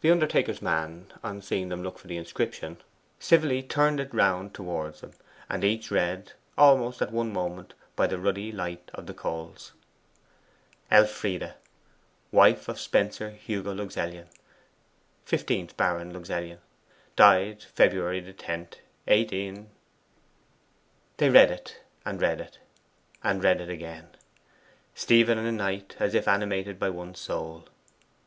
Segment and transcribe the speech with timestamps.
[0.00, 2.78] The undertaker's man, on seeing them look for the inscription,
[3.18, 5.10] civilly turned it round towards them,
[5.50, 9.80] and each read, almost at one moment, by the ruddy light of the coals: E
[10.92, 11.48] L F R I D E,
[12.32, 14.28] Wife of Spenser Hugo Luxellian,
[15.26, 16.60] Fifteenth Baron Luxellian:
[17.14, 18.68] Died February 10,
[19.08, 19.68] 18.
[21.18, 22.60] They read it, and read it,
[23.22, 24.08] and read it again
[24.94, 27.68] Stephen and Knight as if animated by one soul.